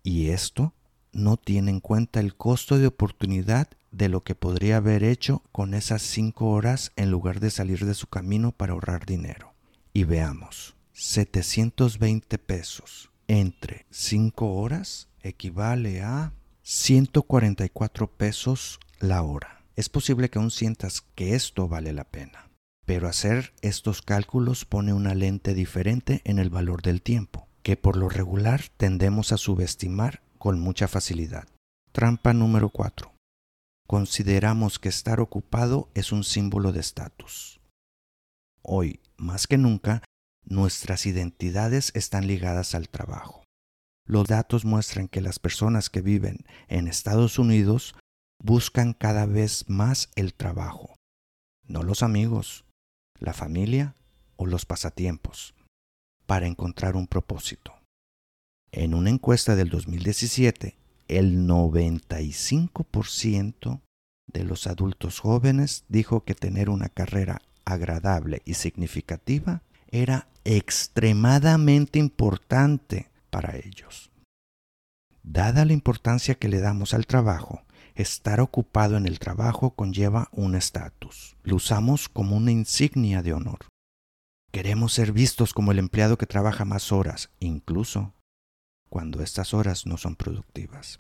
Y 0.04 0.30
esto 0.30 0.74
no 1.12 1.38
tiene 1.38 1.72
en 1.72 1.80
cuenta 1.80 2.20
el 2.20 2.36
costo 2.36 2.78
de 2.78 2.88
oportunidad 2.88 3.68
de 3.92 4.10
lo 4.10 4.24
que 4.24 4.36
podría 4.36 4.78
haber 4.78 5.04
hecho 5.04 5.44
con 5.52 5.74
esas 5.74 6.02
5 6.02 6.50
horas 6.50 6.92
en 6.96 7.12
lugar 7.12 7.40
de 7.40 7.52
salir 7.52 7.86
de 7.86 7.94
su 7.94 8.08
camino 8.08 8.52
para 8.52 8.74
ahorrar 8.74 9.06
dinero. 9.06 9.54
Y 9.94 10.06
veamos, 10.06 10.76
720 10.94 12.38
pesos 12.38 13.12
entre 13.28 13.86
5 13.92 14.54
horas 14.56 15.10
equivale 15.22 16.02
a 16.02 16.34
144 16.64 18.08
pesos 18.12 18.80
la 19.00 19.22
hora. 19.24 19.64
Es 19.76 19.90
posible 19.90 20.30
que 20.30 20.40
aún 20.40 20.52
sientas 20.52 21.02
que 21.16 21.36
esto 21.36 21.68
vale 21.68 21.94
la 21.94 22.04
pena, 22.04 22.50
pero 22.86 23.08
hacer 23.08 23.54
estos 23.62 24.02
cálculos 24.02 24.66
pone 24.66 24.94
una 24.94 25.16
lente 25.16 25.54
diferente 25.54 26.22
en 26.24 26.40
el 26.40 26.50
valor 26.50 26.82
del 26.82 27.02
tiempo, 27.02 27.48
que 27.64 27.78
por 27.78 27.98
lo 27.98 28.10
regular 28.10 28.64
tendemos 28.78 29.32
a 29.32 29.38
subestimar 29.38 30.22
con 30.38 30.60
mucha 30.60 30.88
facilidad. 30.88 31.48
Trampa 31.92 32.34
número 32.34 32.70
4. 32.70 33.14
Consideramos 33.88 34.80
que 34.80 34.90
estar 34.90 35.20
ocupado 35.20 35.90
es 35.94 36.12
un 36.12 36.24
símbolo 36.24 36.72
de 36.72 36.80
estatus. 36.80 37.60
Hoy, 38.64 39.00
más 39.18 39.48
que 39.48 39.58
nunca, 39.58 40.04
nuestras 40.44 41.06
identidades 41.06 41.92
están 41.96 42.28
ligadas 42.28 42.74
al 42.74 42.90
trabajo. 42.90 43.44
Los 44.06 44.28
datos 44.28 44.66
muestran 44.66 45.08
que 45.08 45.22
las 45.22 45.40
personas 45.40 45.90
que 45.90 46.02
viven 46.02 46.46
en 46.68 46.88
Estados 46.88 47.38
Unidos 47.38 47.96
buscan 48.44 48.94
cada 48.94 49.26
vez 49.26 49.70
más 49.70 50.10
el 50.16 50.34
trabajo, 50.34 50.96
no 51.68 51.84
los 51.84 52.02
amigos, 52.02 52.66
la 53.20 53.34
familia 53.34 53.96
o 54.36 54.48
los 54.48 54.66
pasatiempos, 54.66 55.54
para 56.32 56.48
encontrar 56.48 56.96
un 56.96 57.08
propósito. 57.08 57.74
En 58.72 58.94
una 58.94 59.10
encuesta 59.10 59.58
del 59.58 59.68
2017, 59.68 60.78
el 61.10 61.46
95% 61.46 63.82
de 64.32 64.46
los 64.46 64.66
adultos 64.66 65.20
jóvenes 65.20 65.84
dijo 65.90 66.24
que 66.24 66.34
tener 66.34 66.70
una 66.70 66.88
carrera 66.88 67.42
agradable 67.66 68.42
y 68.46 68.54
significativa 68.54 69.62
era 69.90 70.30
extremadamente 70.46 72.00
importante 72.00 73.10
para 73.30 73.58
ellos. 73.58 74.10
Dada 75.24 75.66
la 75.66 75.74
importancia 75.74 76.36
que 76.36 76.48
le 76.48 76.62
damos 76.62 76.94
al 76.94 77.08
trabajo, 77.08 77.64
estar 77.96 78.40
ocupado 78.40 78.96
en 78.96 79.06
el 79.06 79.20
trabajo 79.20 79.72
conlleva 79.72 80.30
un 80.32 80.56
estatus. 80.56 81.36
Lo 81.44 81.58
usamos 81.58 82.08
como 82.08 82.38
una 82.38 82.52
insignia 82.52 83.22
de 83.22 83.34
honor. 83.34 83.71
Queremos 84.52 84.92
ser 84.94 85.14
vistos 85.14 85.54
como 85.54 85.72
el 85.72 85.80
empleado 85.80 86.18
que 86.18 86.26
trabaja 86.26 86.66
más 86.66 86.92
horas, 86.92 87.30
incluso 87.40 88.14
cuando 88.90 89.24
estas 89.24 89.54
horas 89.54 89.86
no 89.86 89.98
son 89.98 90.18
productivas. 90.18 91.00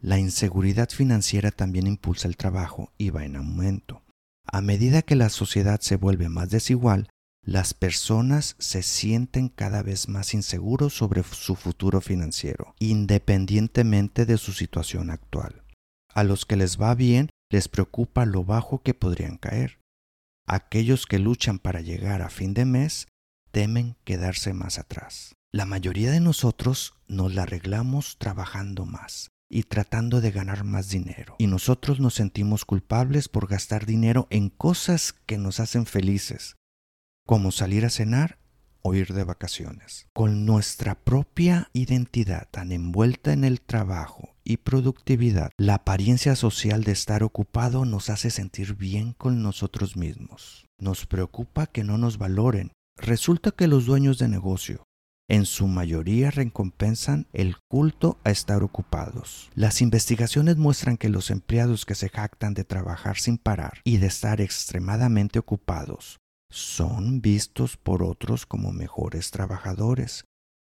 La 0.00 0.18
inseguridad 0.18 0.88
financiera 0.88 1.50
también 1.50 1.88
impulsa 1.88 2.28
el 2.28 2.36
trabajo 2.36 2.92
y 2.96 3.10
va 3.10 3.24
en 3.24 3.34
aumento. 3.36 4.02
A 4.46 4.60
medida 4.60 5.02
que 5.02 5.16
la 5.16 5.28
sociedad 5.28 5.80
se 5.80 5.96
vuelve 5.96 6.28
más 6.28 6.50
desigual, 6.50 7.08
las 7.44 7.74
personas 7.74 8.54
se 8.58 8.82
sienten 8.82 9.48
cada 9.48 9.82
vez 9.82 10.08
más 10.08 10.32
inseguros 10.34 10.94
sobre 10.94 11.24
su 11.24 11.56
futuro 11.56 12.00
financiero, 12.00 12.74
independientemente 12.78 14.26
de 14.26 14.38
su 14.38 14.52
situación 14.52 15.10
actual. 15.10 15.64
A 16.14 16.22
los 16.22 16.46
que 16.46 16.56
les 16.56 16.80
va 16.80 16.94
bien 16.94 17.30
les 17.50 17.68
preocupa 17.68 18.26
lo 18.26 18.44
bajo 18.44 18.82
que 18.82 18.94
podrían 18.94 19.38
caer. 19.38 19.79
Aquellos 20.52 21.06
que 21.06 21.20
luchan 21.20 21.60
para 21.60 21.80
llegar 21.80 22.22
a 22.22 22.28
fin 22.28 22.54
de 22.54 22.64
mes 22.64 23.06
temen 23.52 23.94
quedarse 24.02 24.52
más 24.52 24.80
atrás. 24.80 25.36
La 25.52 25.64
mayoría 25.64 26.10
de 26.10 26.18
nosotros 26.18 26.94
nos 27.06 27.32
la 27.32 27.44
arreglamos 27.44 28.18
trabajando 28.18 28.84
más 28.84 29.30
y 29.48 29.62
tratando 29.62 30.20
de 30.20 30.32
ganar 30.32 30.64
más 30.64 30.88
dinero. 30.88 31.36
Y 31.38 31.46
nosotros 31.46 32.00
nos 32.00 32.14
sentimos 32.14 32.64
culpables 32.64 33.28
por 33.28 33.46
gastar 33.46 33.86
dinero 33.86 34.26
en 34.30 34.48
cosas 34.48 35.12
que 35.12 35.38
nos 35.38 35.60
hacen 35.60 35.86
felices, 35.86 36.56
como 37.24 37.52
salir 37.52 37.84
a 37.84 37.90
cenar 37.90 38.40
o 38.82 38.94
ir 38.94 39.14
de 39.14 39.22
vacaciones. 39.22 40.08
Con 40.12 40.46
nuestra 40.46 40.96
propia 40.96 41.70
identidad 41.74 42.48
tan 42.50 42.72
envuelta 42.72 43.32
en 43.32 43.44
el 43.44 43.60
trabajo 43.60 44.29
y 44.44 44.58
productividad, 44.58 45.50
la 45.58 45.74
apariencia 45.74 46.36
social 46.36 46.84
de 46.84 46.92
estar 46.92 47.22
ocupado 47.22 47.84
nos 47.84 48.10
hace 48.10 48.30
sentir 48.30 48.74
bien 48.74 49.12
con 49.12 49.42
nosotros 49.42 49.96
mismos. 49.96 50.66
Nos 50.78 51.06
preocupa 51.06 51.66
que 51.66 51.84
no 51.84 51.98
nos 51.98 52.18
valoren. 52.18 52.72
Resulta 52.96 53.50
que 53.50 53.68
los 53.68 53.86
dueños 53.86 54.18
de 54.18 54.28
negocio 54.28 54.84
en 55.30 55.46
su 55.46 55.68
mayoría 55.68 56.32
recompensan 56.32 57.28
el 57.32 57.56
culto 57.68 58.18
a 58.24 58.30
estar 58.30 58.64
ocupados. 58.64 59.48
Las 59.54 59.80
investigaciones 59.80 60.56
muestran 60.56 60.96
que 60.96 61.08
los 61.08 61.30
empleados 61.30 61.86
que 61.86 61.94
se 61.94 62.08
jactan 62.08 62.52
de 62.52 62.64
trabajar 62.64 63.16
sin 63.16 63.38
parar 63.38 63.80
y 63.84 63.98
de 63.98 64.08
estar 64.08 64.40
extremadamente 64.40 65.38
ocupados 65.38 66.18
son 66.50 67.20
vistos 67.20 67.76
por 67.76 68.02
otros 68.02 68.44
como 68.44 68.72
mejores 68.72 69.30
trabajadores, 69.30 70.24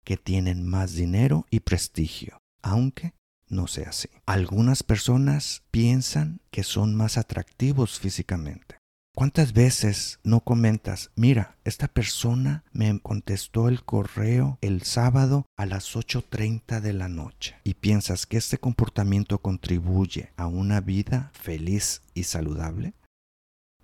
que 0.05 0.15
tienen 0.15 0.65
más 0.65 0.93
dinero 0.93 1.45
y 1.50 1.60
prestigio, 1.60 2.38
aunque 2.62 3.13
no 3.48 3.68
sea 3.68 3.90
así. 3.90 4.10
Algunas 4.25 4.84
personas 4.84 5.64
piensan 5.72 6.42
que 6.52 6.64
son 6.64 6.96
más 6.96 7.18
atractivos 7.18 8.00
físicamente. 8.00 8.78
¿Cuántas 9.16 9.54
veces 9.54 10.20
no 10.25 10.42
comentas, 10.42 11.10
mira, 11.16 11.56
esta 11.64 11.88
persona 11.88 12.66
me 12.74 13.00
contestó 13.00 13.70
el 13.70 13.82
correo 13.86 14.58
el 14.60 14.82
sábado 14.82 15.46
a 15.56 15.66
las 15.66 15.96
8.30 15.96 16.82
de 16.82 16.92
la 16.92 17.08
noche 17.08 17.56
y 17.64 17.75
piensas 17.75 18.25
que 18.25 18.36
este 18.36 18.58
comportamiento 18.58 19.38
contribuye 19.40 20.34
a 20.36 20.48
una 20.48 20.82
vida 20.82 21.32
feliz 21.34 22.02
y 22.14 22.24
saludable? 22.24 22.94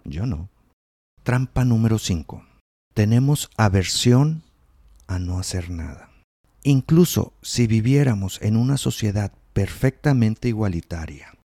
Yo 0.03 0.25
no. 0.25 0.49
Trampa 1.23 1.63
número 1.63 1.97
5. 1.97 2.43
Tenemos 2.93 3.49
aversión 3.55 4.43
a 5.07 5.17
no 5.17 5.39
hacer 5.39 5.69
nada. 5.69 6.09
Incluso 6.63 7.33
si 7.41 7.67
viviéramos 7.67 8.41
en 8.41 8.57
una 8.57 8.75
sociedad 8.75 9.31
perfectamente 9.53 10.47
igualitaria, 10.47 11.37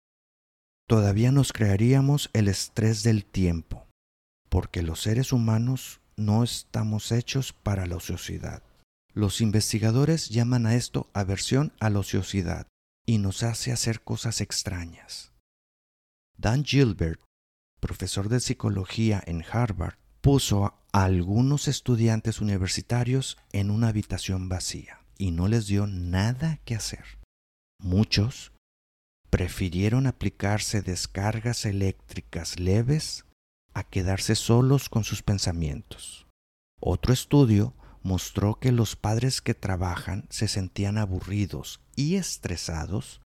todavía 0.89 1.33
nos 1.33 1.53
crearíamos 1.53 2.31
el 2.33 2.49
estrés 2.49 3.03
del 3.03 3.25
tiempo, 3.25 3.87
porque 4.49 4.83
los 4.83 5.03
seres 5.03 5.33
humanos 5.33 6.01
no 6.17 6.45
estamos 6.45 7.13
hechos 7.13 7.53
para 7.53 7.87
la 7.87 7.97
ociosidad. 7.97 8.63
Los 9.13 9.41
investigadores 9.41 10.29
llaman 10.29 10.67
a 10.67 10.75
esto 10.75 11.11
aversión 11.15 11.73
a 11.81 11.91
la 11.91 12.01
ociosidad 12.01 12.67
y 13.07 13.19
nos 13.19 13.43
hace 13.43 13.73
hacer 13.73 14.03
cosas 14.03 14.41
extrañas. 14.41 15.33
Dan 16.37 16.65
Gilbert, 16.65 17.21
profesor 17.81 18.29
de 18.29 18.41
psicología 18.41 19.23
en 19.27 19.45
Harvard, 19.51 19.97
puso 20.21 20.65
a 20.65 20.81
algunos 20.93 21.67
estudiantes 21.69 22.41
universitarios 22.41 23.39
en 23.53 23.71
una 23.71 23.89
habitación 23.89 24.49
vacía 24.49 25.01
y 25.19 25.31
no 25.31 25.49
les 25.49 25.67
dio 25.67 25.87
nada 25.87 26.61
que 26.65 26.75
hacer. 26.75 27.05
Muchos 27.79 28.53
prefirieron 29.31 30.07
aplicarse 30.07 30.83
descargas 30.83 31.67
eléctricas 31.67 32.59
leves 32.59 33.25
a 33.75 33.85
quedarse 33.85 34.35
solos 34.35 34.89
con 34.89 35.05
sus 35.05 35.23
pensamientos. 35.23 36.27
Otro 36.81 37.13
estudio 37.13 37.75
mostró 38.03 38.59
que 38.59 38.73
los 38.73 38.97
padres 38.97 39.43
que 39.43 39.55
trabajan 39.55 40.27
se 40.31 40.49
sentían 40.49 40.97
aburridos 40.97 41.81
y 41.97 42.17
estresados 42.17 43.21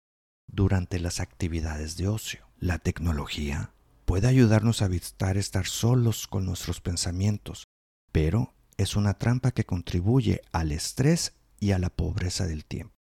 durante 0.47 0.99
las 0.99 1.21
actividades 1.21 1.97
de 1.97 2.09
ocio. 2.09 2.47
La 2.59 2.79
tecnología 2.79 3.73
puede 4.05 4.29
ayudarnos 4.29 4.81
a 4.81 4.87
evitar 4.87 5.37
estar 5.37 5.67
solos 5.67 6.27
con 6.27 6.47
nuestros 6.47 6.81
pensamientos, 6.81 7.65
pero 8.13 8.55
es 8.79 8.97
una 8.97 9.15
trampa 9.15 9.51
que 9.51 9.65
contribuye 9.65 10.41
al 10.53 10.73
estrés 10.73 11.35
y 11.61 11.73
a 11.73 11.79
la 11.79 11.91
pobreza 11.91 12.47
del 12.47 12.65
tiempo. 12.65 12.98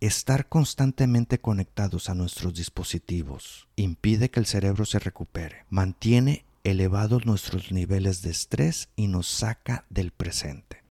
Estar 0.00 0.48
constantemente 0.48 1.38
conectados 1.38 2.10
a 2.10 2.14
nuestros 2.14 2.54
dispositivos 2.54 3.66
impide 3.76 4.30
que 4.30 4.40
el 4.40 4.46
cerebro 4.46 4.84
se 4.84 4.98
recupere, 4.98 5.64
mantiene 5.70 6.44
elevados 6.64 7.24
nuestros 7.24 7.72
niveles 7.72 8.20
de 8.20 8.30
estrés 8.30 8.90
y 8.94 9.06
nos 9.06 9.26
saca 9.26 9.86
del 9.88 10.10
presente. 10.10 10.82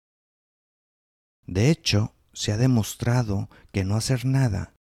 De 1.45 1.69
hecho, 1.69 2.13
se 2.33 2.51
ha 2.51 2.57
demostrado 2.57 3.50
que 3.71 3.83
no 3.83 3.95
hacer 3.95 4.25
nada 4.25 4.74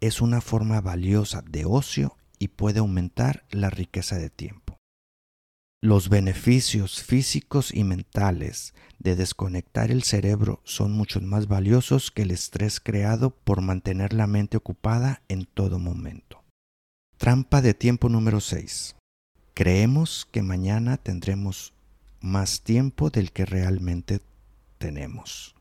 es 0.00 0.22
una 0.22 0.40
forma 0.40 0.80
valiosa 0.80 1.42
de 1.42 1.64
ocio 1.66 2.16
y 2.38 2.48
puede 2.48 2.78
aumentar 2.78 3.44
la 3.50 3.68
riqueza 3.70 4.16
de 4.16 4.30
tiempo. 4.30 4.65
Los 5.86 6.08
beneficios 6.08 7.00
físicos 7.04 7.72
y 7.72 7.84
mentales 7.84 8.74
de 8.98 9.14
desconectar 9.14 9.92
el 9.92 10.02
cerebro 10.02 10.60
son 10.64 10.90
mucho 10.90 11.20
más 11.20 11.46
valiosos 11.46 12.10
que 12.10 12.22
el 12.22 12.32
estrés 12.32 12.80
creado 12.80 13.30
por 13.30 13.60
mantener 13.60 14.12
la 14.12 14.26
mente 14.26 14.56
ocupada 14.56 15.22
en 15.28 15.44
todo 15.44 15.78
momento. 15.78 16.42
Trampa 17.18 17.62
de 17.62 17.72
tiempo 17.72 18.08
número 18.08 18.40
6. 18.40 18.96
Creemos 19.54 20.26
que 20.32 20.42
mañana 20.42 20.96
tendremos 20.96 21.72
más 22.20 22.62
tiempo 22.62 23.10
del 23.10 23.30
que 23.30 23.46
realmente 23.46 24.20
tenemos. 24.78 25.54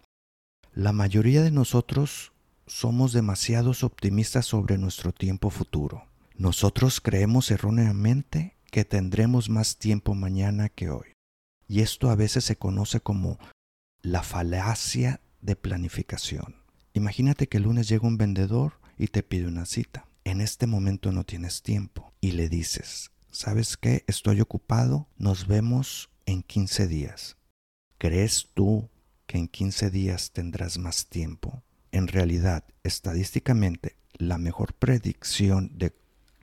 La 0.74 0.91
mayoría 0.91 1.44
de 1.44 1.51
nosotros 1.51 2.32
somos 2.65 3.13
demasiados 3.13 3.84
optimistas 3.84 4.48
sobre 4.48 4.79
nuestro 4.79 5.12
tiempo 5.12 5.51
futuro. 5.51 6.08
Nosotros 6.36 7.00
creemos 7.00 7.51
erróneamente 7.51 8.54
que 8.75 8.84
tendremos 8.84 9.50
más 9.50 9.77
tiempo 9.77 10.15
mañana 10.15 10.67
que 10.67 10.89
hoy. 10.89 11.13
Y 11.65 11.79
esto 11.79 12.10
a 12.10 12.15
veces 12.15 12.44
se 12.44 12.58
conoce 12.58 13.00
como 13.00 13.39
la 14.01 14.22
falacia 14.22 15.22
de 15.39 15.55
planificación. 15.55 16.58
Imagínate 16.91 17.48
que 17.48 17.55
el 17.55 17.63
lunes 17.63 17.88
llega 17.88 18.05
un 18.05 18.17
vendedor 18.17 18.74
y 18.98 19.08
te 19.08 19.24
pide 19.24 19.48
una 19.48 19.65
cita. 19.65 20.10
En 20.25 20.41
este 20.41 20.67
momento 20.67 21.13
no 21.13 21.24
tienes 21.24 21.62
tiempo 21.62 22.12
y 22.20 22.34
le 22.34 22.50
dices, 22.50 23.12
¿sabes 23.32 23.77
qué? 23.77 24.03
Estoy 24.08 24.41
ocupado, 24.41 25.08
nos 25.15 25.48
vemos 25.48 26.10
en 26.25 26.44
15 26.44 26.88
días. 26.88 27.38
¿Crees 27.98 28.50
tú 28.55 28.89
que 29.25 29.38
en 29.38 29.48
15 29.48 29.89
días 29.89 30.32
tendrás 30.32 30.77
más 30.77 31.05
tiempo? 31.08 31.63
En 31.94 32.10
realidad, 32.10 32.65
estadísticamente, 32.84 33.96
la 34.17 34.38
mejor 34.38 34.74
predicción 34.74 35.72
de 35.77 35.94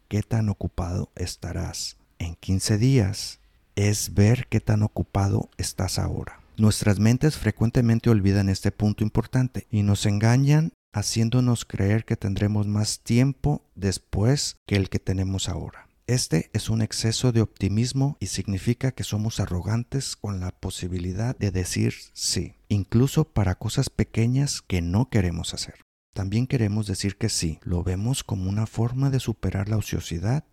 qué 0.09 0.23
tan 0.23 0.49
ocupado 0.49 1.12
estarás 1.15 1.99
en 2.23 2.37
15 2.37 2.79
días 2.79 3.41
es 3.75 4.14
ver 4.14 4.47
qué 4.49 4.61
tan 4.61 4.83
ocupado 4.83 5.50
estás 5.57 5.99
ahora. 5.99 6.41
Nuestras 6.57 6.99
mentes 6.99 7.37
frecuentemente 7.37 8.11
olvidan 8.11 8.49
este 8.49 8.71
punto 8.71 9.02
importante 9.02 9.67
y 9.71 9.83
nos 9.83 10.07
engañan 10.07 10.73
haciéndonos 10.93 11.64
creer 11.64 12.05
que 12.05 12.17
tendremos 12.17 12.67
más 12.67 13.00
tiempo 13.00 13.64
después 13.75 14.57
que 14.67 14.76
el 14.76 14.91
que 14.91 14.99
tenemos 14.99 15.49
ahora. 15.49 15.88
Este 16.07 16.50
es 16.52 16.69
un 16.69 16.83
exceso 16.83 17.33
de 17.33 17.41
optimismo 17.41 18.17
y 18.21 18.26
significa 18.26 18.93
que 18.93 19.05
somos 19.05 19.41
arrogantes 19.41 20.17
con 20.17 20.41
la 20.41 20.50
posibilidad 20.50 21.37
de 21.38 21.50
decir 21.50 21.95
sí, 22.12 22.55
incluso 22.69 23.25
para 23.25 23.55
cosas 23.55 23.88
pequeñas 23.88 24.62
que 24.62 24.83
no 24.83 25.09
queremos 25.09 25.55
hacer. 25.55 25.76
También 26.12 26.47
queremos 26.47 26.87
decir 26.87 27.17
que 27.17 27.31
sí, 27.31 27.59
lo 27.62 27.83
vemos 27.83 28.23
como 28.23 28.50
una 28.50 28.67
forma 28.67 29.09
de 29.09 29.21
superar 29.21 29.71
la 29.71 29.79
ociosidad 29.79 30.45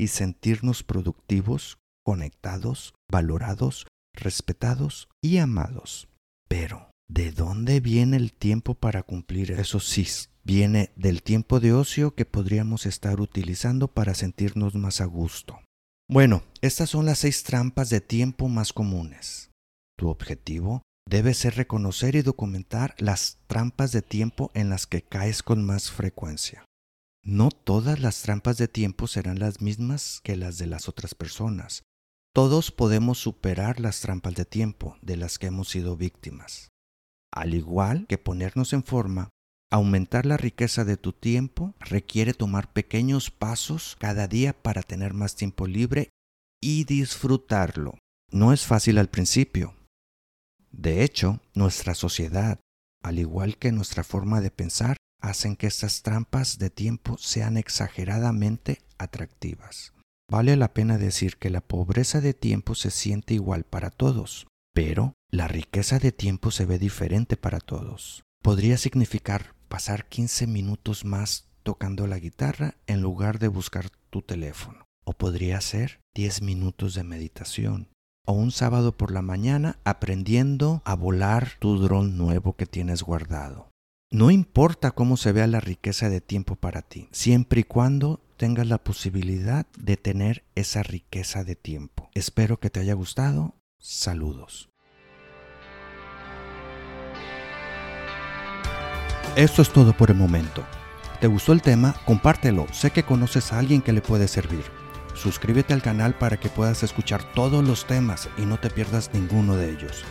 y 0.00 0.08
sentirnos 0.08 0.82
productivos, 0.82 1.78
conectados, 2.02 2.94
valorados, 3.10 3.86
respetados 4.14 5.08
y 5.22 5.36
amados. 5.36 6.08
Pero, 6.48 6.90
¿de 7.08 7.32
dónde 7.32 7.80
viene 7.80 8.16
el 8.16 8.32
tiempo 8.32 8.74
para 8.74 9.02
cumplir 9.02 9.52
esos 9.52 9.86
sí? 9.86 10.06
Viene 10.42 10.90
del 10.96 11.22
tiempo 11.22 11.60
de 11.60 11.74
ocio 11.74 12.14
que 12.14 12.24
podríamos 12.24 12.86
estar 12.86 13.20
utilizando 13.20 13.88
para 13.88 14.14
sentirnos 14.14 14.74
más 14.74 15.02
a 15.02 15.04
gusto. 15.04 15.60
Bueno, 16.08 16.42
estas 16.62 16.88
son 16.88 17.04
las 17.04 17.18
seis 17.18 17.42
trampas 17.42 17.90
de 17.90 18.00
tiempo 18.00 18.48
más 18.48 18.72
comunes. 18.72 19.50
Tu 19.98 20.08
objetivo 20.08 20.80
debe 21.06 21.34
ser 21.34 21.56
reconocer 21.56 22.16
y 22.16 22.22
documentar 22.22 22.94
las 22.98 23.38
trampas 23.46 23.92
de 23.92 24.00
tiempo 24.00 24.50
en 24.54 24.70
las 24.70 24.86
que 24.86 25.02
caes 25.02 25.42
con 25.42 25.64
más 25.64 25.90
frecuencia. 25.90 26.64
No 27.22 27.50
todas 27.50 28.00
las 28.00 28.22
trampas 28.22 28.56
de 28.56 28.68
tiempo 28.68 29.06
serán 29.06 29.38
las 29.38 29.60
mismas 29.60 30.20
que 30.22 30.36
las 30.36 30.58
de 30.58 30.66
las 30.66 30.88
otras 30.88 31.14
personas. 31.14 31.82
Todos 32.32 32.70
podemos 32.70 33.18
superar 33.18 33.80
las 33.80 34.00
trampas 34.00 34.34
de 34.34 34.44
tiempo 34.44 34.96
de 35.02 35.16
las 35.16 35.38
que 35.38 35.48
hemos 35.48 35.68
sido 35.68 35.96
víctimas. 35.96 36.68
Al 37.32 37.54
igual 37.54 38.06
que 38.06 38.18
ponernos 38.18 38.72
en 38.72 38.84
forma, 38.84 39.30
aumentar 39.70 40.26
la 40.26 40.36
riqueza 40.36 40.84
de 40.84 40.96
tu 40.96 41.12
tiempo 41.12 41.74
requiere 41.78 42.34
tomar 42.34 42.72
pequeños 42.72 43.30
pasos 43.30 43.96
cada 43.98 44.26
día 44.26 44.52
para 44.52 44.82
tener 44.82 45.12
más 45.12 45.36
tiempo 45.36 45.66
libre 45.66 46.10
y 46.60 46.84
disfrutarlo. 46.84 47.98
No 48.30 48.52
es 48.52 48.64
fácil 48.64 48.98
al 48.98 49.08
principio. 49.08 49.76
De 50.70 51.02
hecho, 51.02 51.40
nuestra 51.54 51.94
sociedad, 51.94 52.60
al 53.02 53.18
igual 53.18 53.58
que 53.58 53.72
nuestra 53.72 54.04
forma 54.04 54.40
de 54.40 54.50
pensar, 54.50 54.96
hacen 55.20 55.56
que 55.56 55.66
estas 55.66 56.02
trampas 56.02 56.58
de 56.58 56.70
tiempo 56.70 57.16
sean 57.18 57.56
exageradamente 57.56 58.80
atractivas. 58.98 59.92
Vale 60.30 60.56
la 60.56 60.72
pena 60.72 60.96
decir 60.96 61.36
que 61.38 61.50
la 61.50 61.60
pobreza 61.60 62.20
de 62.20 62.34
tiempo 62.34 62.74
se 62.74 62.90
siente 62.90 63.34
igual 63.34 63.64
para 63.64 63.90
todos, 63.90 64.46
pero 64.72 65.14
la 65.30 65.48
riqueza 65.48 65.98
de 65.98 66.12
tiempo 66.12 66.50
se 66.50 66.66
ve 66.66 66.78
diferente 66.78 67.36
para 67.36 67.58
todos. 67.58 68.22
Podría 68.42 68.76
significar 68.78 69.54
pasar 69.68 70.08
15 70.08 70.46
minutos 70.46 71.04
más 71.04 71.48
tocando 71.62 72.06
la 72.06 72.18
guitarra 72.18 72.74
en 72.86 73.00
lugar 73.00 73.38
de 73.38 73.48
buscar 73.48 73.90
tu 74.10 74.22
teléfono. 74.22 74.84
O 75.04 75.12
podría 75.12 75.60
ser 75.60 76.00
10 76.14 76.42
minutos 76.42 76.94
de 76.94 77.04
meditación. 77.04 77.88
O 78.26 78.32
un 78.32 78.50
sábado 78.50 78.96
por 78.96 79.12
la 79.12 79.22
mañana 79.22 79.78
aprendiendo 79.84 80.82
a 80.84 80.94
volar 80.94 81.52
tu 81.58 81.78
dron 81.78 82.16
nuevo 82.16 82.54
que 82.56 82.66
tienes 82.66 83.02
guardado. 83.02 83.69
No 84.12 84.32
importa 84.32 84.90
cómo 84.90 85.16
se 85.16 85.30
vea 85.30 85.46
la 85.46 85.60
riqueza 85.60 86.08
de 86.08 86.20
tiempo 86.20 86.56
para 86.56 86.82
ti, 86.82 87.08
siempre 87.12 87.60
y 87.60 87.64
cuando 87.64 88.20
tengas 88.36 88.66
la 88.66 88.78
posibilidad 88.78 89.68
de 89.78 89.96
tener 89.96 90.42
esa 90.56 90.82
riqueza 90.82 91.44
de 91.44 91.54
tiempo. 91.54 92.10
Espero 92.14 92.58
que 92.58 92.70
te 92.70 92.80
haya 92.80 92.94
gustado. 92.94 93.54
Saludos. 93.78 94.68
Esto 99.36 99.62
es 99.62 99.70
todo 99.70 99.96
por 99.96 100.10
el 100.10 100.16
momento. 100.16 100.64
¿Te 101.20 101.28
gustó 101.28 101.52
el 101.52 101.62
tema? 101.62 101.94
Compártelo. 102.04 102.66
Sé 102.72 102.90
que 102.90 103.04
conoces 103.04 103.52
a 103.52 103.60
alguien 103.60 103.80
que 103.80 103.92
le 103.92 104.00
puede 104.00 104.26
servir. 104.26 104.64
Suscríbete 105.14 105.72
al 105.72 105.82
canal 105.82 106.14
para 106.18 106.36
que 106.36 106.48
puedas 106.48 106.82
escuchar 106.82 107.22
todos 107.32 107.62
los 107.62 107.86
temas 107.86 108.28
y 108.36 108.42
no 108.42 108.58
te 108.58 108.70
pierdas 108.70 109.14
ninguno 109.14 109.54
de 109.54 109.70
ellos. 109.70 110.02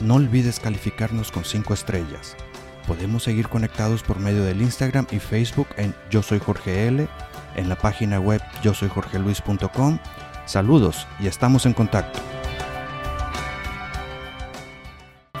No 0.00 0.16
olvides 0.16 0.60
calificarnos 0.60 1.32
con 1.32 1.46
5 1.46 1.72
estrellas. 1.72 2.36
Podemos 2.86 3.22
seguir 3.22 3.48
conectados 3.48 4.02
por 4.02 4.18
medio 4.18 4.44
del 4.44 4.62
Instagram 4.62 5.06
y 5.10 5.18
Facebook 5.18 5.68
en 5.76 5.94
Yo 6.10 6.22
Soy 6.22 6.38
Jorge 6.38 6.86
L, 6.88 7.08
en 7.56 7.68
la 7.68 7.76
página 7.76 8.20
web 8.20 8.40
yo 8.62 8.74
soy 8.74 8.88
Jorge 8.88 9.18
Luis.com. 9.18 9.98
Saludos 10.46 11.06
y 11.20 11.26
estamos 11.26 11.66
en 11.66 11.74
contacto. 11.74 12.20